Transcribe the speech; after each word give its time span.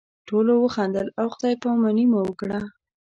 ټولو 0.27 0.53
وخندل 0.63 1.07
او 1.19 1.25
خدای 1.33 1.55
پاماني 1.63 2.05
مو 2.11 2.19
وکړه. 2.25 2.59